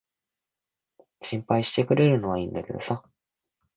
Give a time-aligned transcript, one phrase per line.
[1.21, 3.03] 心配してくれるのは良いんだけどさ。